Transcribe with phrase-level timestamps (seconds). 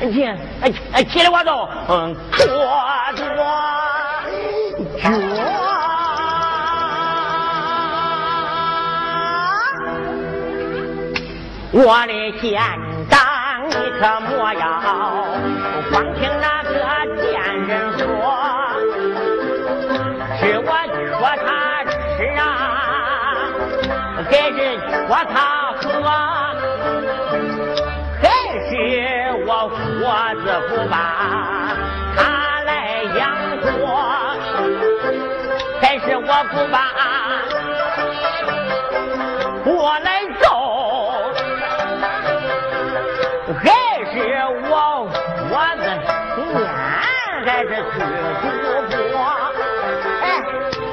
[0.00, 0.06] 气，
[0.94, 2.46] 气，气的我都嗯哆
[3.16, 3.22] 哆
[4.98, 5.10] 脚。
[11.72, 12.60] 我的县
[13.08, 13.16] 长，
[13.68, 14.60] 你可莫要
[15.92, 16.74] 光听那个
[17.22, 17.30] 贱
[17.68, 18.02] 人说，
[20.40, 20.66] 是我
[21.16, 21.48] 说他
[21.84, 22.42] 吃啊，
[24.28, 24.58] 还是
[25.06, 25.34] 说他
[25.80, 25.86] 喝，
[28.20, 28.24] 还
[28.68, 28.70] 是
[30.10, 30.96] 我活子不把
[32.16, 32.18] 他
[32.64, 32.68] 来
[33.16, 33.20] 养
[33.62, 33.70] 活，
[35.80, 36.76] 还是我不把
[39.64, 40.08] 我来
[40.40, 40.44] 揍。
[47.46, 48.42] 还是去
[48.90, 49.16] 主播，
[50.22, 50.24] 哎，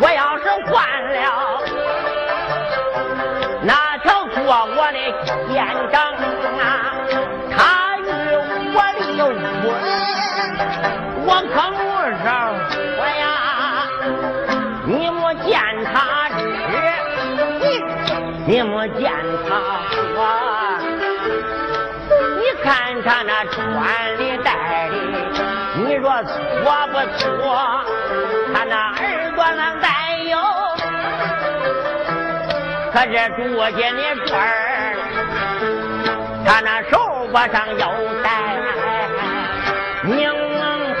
[0.00, 0.72] 我要是换
[1.12, 1.14] 了
[3.62, 4.40] 那条做
[4.74, 4.98] 我的
[5.52, 5.54] 县
[5.92, 5.94] 长
[6.58, 6.62] 啊，
[18.52, 19.10] 你没见
[19.48, 19.50] 他
[19.90, 20.28] 说，
[22.36, 23.56] 你看他那穿
[24.18, 24.94] 的戴的。
[25.78, 26.30] 你说错
[26.88, 27.24] 不错？
[28.52, 29.88] 他那耳朵那带
[30.28, 30.36] 有，
[32.92, 33.40] 可是竹
[33.74, 35.00] 节的坠儿，
[36.44, 36.92] 他那手
[37.32, 37.86] 脖上有
[38.22, 38.28] 戴
[40.02, 40.28] 明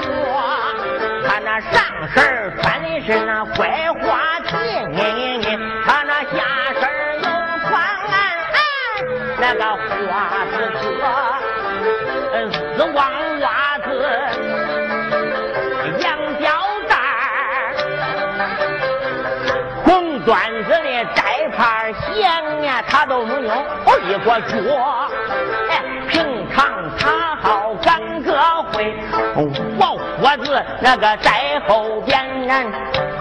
[0.00, 0.06] 角，
[1.26, 1.82] 他那上
[2.14, 2.22] 身
[2.62, 3.91] 穿的是那槐
[9.42, 10.80] 那个花子色，
[12.76, 13.02] 丝光
[13.40, 13.88] 袜子。
[15.98, 16.06] 羊
[16.38, 16.46] 吊
[16.88, 16.94] 带
[19.84, 21.20] 红缎子的摘
[21.56, 22.22] 牌鞋
[22.64, 23.48] 呀，他都没有
[24.06, 24.54] 一个脚。
[25.68, 25.72] 哎，
[26.08, 28.30] 平常他好赶个
[28.72, 28.94] 会，
[29.34, 30.46] 我伙子
[30.80, 32.24] 那个在后边，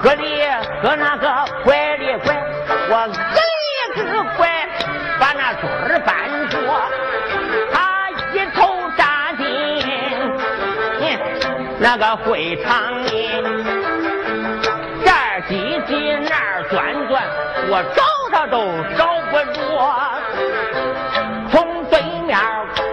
[0.03, 0.43] 喝里
[0.83, 1.33] 喝那个
[1.63, 2.35] 拐里拐，
[2.91, 3.99] 我摁一只
[4.37, 4.50] 拐，
[11.83, 13.27] 那个会场里，
[15.03, 17.23] 这儿挤挤，那儿钻钻，
[17.69, 18.59] 我找他都
[18.95, 19.59] 找不着。
[21.49, 22.37] 从对面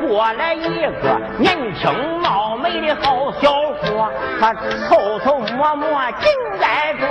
[0.00, 4.10] 过来一个年轻貌美的好小伙，
[4.41, 4.54] 他
[4.88, 5.87] 偷偷摸摸
[6.20, 6.32] 紧
[6.62, 7.06] 挨着，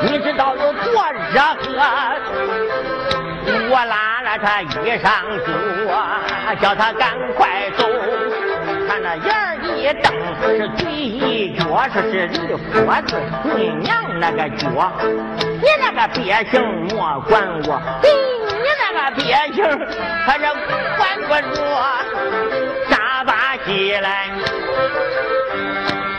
[0.00, 0.90] 你知道有多
[1.30, 1.42] 热
[1.78, 2.16] 呵？
[3.70, 4.66] 我拉了他衣
[4.98, 5.10] 裳
[5.44, 5.92] 桌，
[6.58, 7.86] 叫他赶快走。
[9.82, 10.14] 一瞪，
[10.46, 13.20] 是嘴一撅，说是李伙子，
[13.56, 14.68] 你娘那个脚，
[15.60, 18.08] 你那个憋性莫管我，你
[18.62, 19.64] 那个憋性，
[20.24, 20.46] 他这
[20.96, 21.60] 管不住，
[22.88, 24.30] 扎把起来，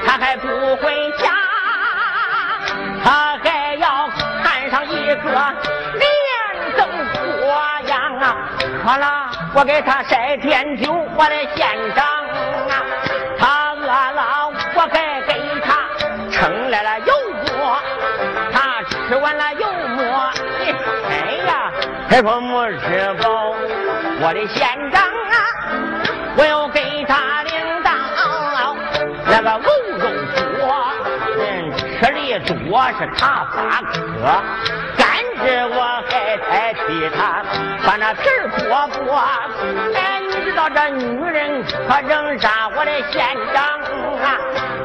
[0.05, 1.31] 他还不回家，
[3.01, 4.09] 他还要
[4.43, 5.23] 看上一个
[5.93, 6.03] 脸
[6.75, 6.85] 正
[7.15, 7.47] 火
[7.87, 8.35] 样啊！
[8.83, 11.65] 好了，我给他筛点酒，我的县
[11.95, 12.22] 长。
[14.11, 15.87] 老，我该给他
[16.31, 17.13] 盛来了油
[17.57, 17.77] 馍，
[18.51, 20.31] 他吃完了油馍，
[21.09, 21.11] 哎
[21.47, 21.71] 呀，
[22.09, 23.53] 还说没吃饱。
[24.21, 25.35] 我的县长啊，
[26.37, 27.91] 我要给他领到
[29.25, 29.61] 那个卤
[29.97, 30.03] 肉
[30.59, 30.61] 锅，
[31.39, 31.41] 嗯，
[31.99, 33.97] 吃的多是他发渴，
[34.97, 35.03] 甘
[35.39, 35.77] 蔗我
[36.09, 37.43] 还代替他
[37.85, 39.13] 把那皮儿剥剥。
[39.93, 42.69] 哎，你知道这女人可整啥？
[42.75, 43.63] 我的县长
[44.23, 44.25] 啊，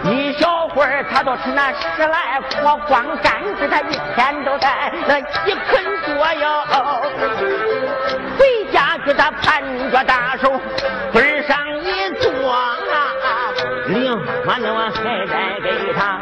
[0.05, 0.59] 一小。
[0.69, 6.49] 会儿他都吃那十来颗，光干子他一天都在那一捆左右。
[8.39, 10.61] 回家给他盘着大手，
[11.11, 12.69] 墩上一坐啊，
[13.89, 14.15] 另
[14.47, 16.21] 外呢我还得给他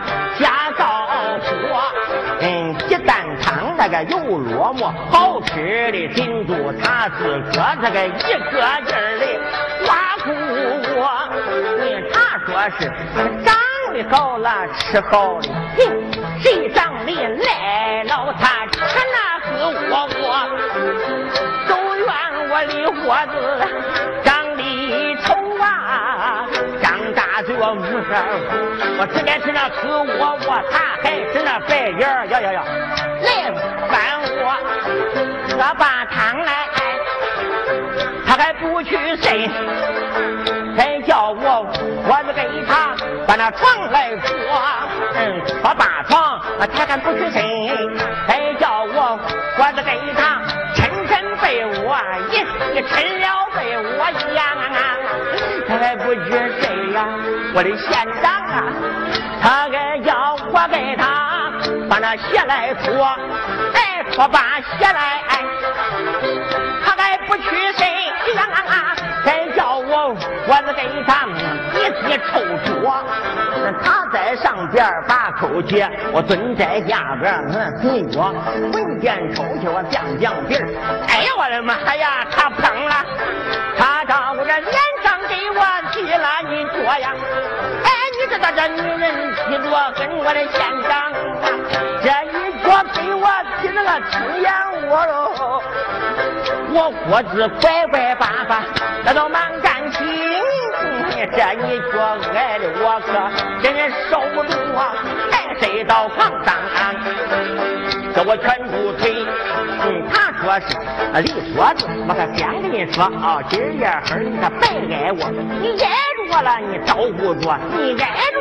[4.04, 9.25] 个油烙馍，好吃的顶住他自个这个一个劲儿的
[9.87, 9.90] 挖
[10.22, 10.26] 苦
[10.96, 11.00] 我，
[11.81, 12.14] 你他
[12.44, 12.48] 说
[12.78, 12.78] 是
[13.44, 13.54] 长
[13.93, 13.96] 得。
[14.10, 15.48] 好了，吃好的，
[16.40, 18.34] 谁长里来了？
[18.38, 18.78] 他吃
[19.14, 20.25] 那喝窝窝，
[21.66, 22.06] 都怨
[22.50, 23.34] 我的伙子
[24.22, 24.60] 长得
[25.22, 25.32] 丑
[25.62, 26.46] 啊！
[26.82, 26.84] 张
[27.14, 28.16] 大嘴我五十二，
[28.99, 32.62] 我只该吃那喝窝窝，他还吃那白眼儿，呀呀呀！
[33.22, 33.50] 来
[34.46, 34.52] 我，
[35.50, 36.69] 喝把汤来，
[38.25, 39.50] 他还不去睡，
[40.76, 41.66] 还叫我
[42.06, 42.94] 我子给他。
[43.26, 44.37] 把那床来说，
[45.14, 46.40] 嗯，说把床，
[46.72, 47.43] 他还不去睡，
[48.28, 49.19] 还叫我
[49.58, 50.40] 我子给他
[50.76, 51.99] 抻抻被窝，
[52.31, 52.32] 一
[52.76, 53.99] 一抻了被窝，
[54.32, 54.42] 呀！
[55.69, 57.04] 他还不去睡呀？
[57.52, 58.62] 我的县长啊，
[59.42, 61.50] 他该叫我给他
[61.88, 63.04] 把那鞋来脱，
[63.75, 64.38] 哎，我把
[64.78, 65.22] 鞋来，
[66.84, 68.42] 他还不去谁呀？
[69.24, 70.16] 该叫我
[70.46, 71.26] 我是给他
[71.74, 71.76] 一
[72.08, 73.04] 记臭脚，
[73.82, 78.20] 他在上边把口接，我蹲在下边嗯听着，
[78.72, 80.64] 闻见臭气我降降鼻儿，
[81.08, 83.04] 哎呀我的妈呀，他碰了，
[83.76, 84.72] 他照顾着脸
[85.02, 85.60] 上给我
[85.92, 87.12] 提了一脚呀，
[87.84, 91.05] 哎你知道这女人提着跟我的县长，
[94.00, 94.52] 提那个青眼
[94.88, 95.62] 窝喽。
[96.72, 98.62] 我脖子拐拐巴巴，
[99.04, 99.98] 那都忙干起，
[101.32, 103.06] 这一脚挨的我可
[103.62, 103.66] 真
[104.10, 104.93] 受不住啊！
[105.31, 106.54] 还，睡到床上，
[108.14, 109.25] 这我全部腿。
[110.12, 110.66] 他说是
[111.22, 118.35] 李说子，我可先跟你说啊，今夜黑你可别挨我，你挨着我了，你招呼着；你挨着，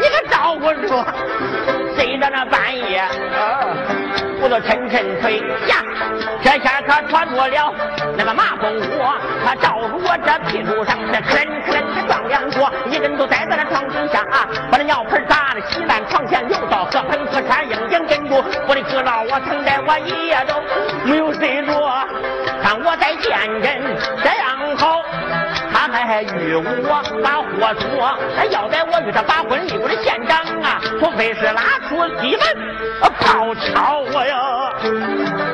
[0.00, 1.04] 你可招不住。
[1.96, 3.02] 睡到那半夜。
[4.40, 5.82] 我都抻抻腿呀，
[6.40, 7.74] 这下可穿着了
[8.16, 9.12] 那个马蜂窝，
[9.44, 14.24] 他照着我这屁股上，这吭吭的撞两桌，一人都栽在那床底下，
[14.70, 18.36] 把那尿盆砸的稀烂，床前流到河盆河山，硬硬跟住
[18.68, 20.54] 我的哥老，我疼得我一夜都
[21.04, 22.06] 没有睡着。
[22.62, 24.37] 看我在见人这样好，
[26.08, 26.62] 还与我
[27.22, 28.18] 把货说，
[28.50, 32.40] 要在我与他把婚离，我的县长啊，除非是拉出西门。
[33.20, 35.48] 炮敲我呀！